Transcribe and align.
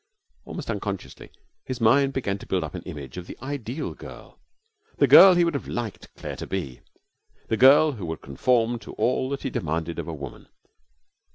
Almost 0.45 0.71
unconsciously 0.71 1.29
his 1.63 1.79
mind 1.79 2.11
began 2.13 2.39
to 2.39 2.47
build 2.47 2.63
up 2.63 2.73
an 2.73 2.81
image 2.85 3.17
of 3.17 3.27
the 3.27 3.37
ideal 3.39 3.93
girl, 3.93 4.39
the 4.97 5.05
girl 5.05 5.35
he 5.35 5.45
would 5.45 5.53
have 5.53 5.67
liked 5.67 6.09
Claire 6.15 6.37
to 6.37 6.47
be, 6.47 6.81
the 7.49 7.55
girl 7.57 7.91
who 7.91 8.07
would 8.07 8.19
conform 8.23 8.79
to 8.79 8.93
all 8.93 9.29
that 9.29 9.43
he 9.43 9.51
demanded 9.51 9.99
of 9.99 10.07
woman. 10.07 10.47